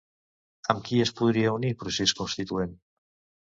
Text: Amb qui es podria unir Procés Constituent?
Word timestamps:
Amb 0.73 0.81
qui 0.87 1.01
es 1.03 1.11
podria 1.19 1.53
unir 1.59 1.71
Procés 1.83 2.17
Constituent? 2.25 2.75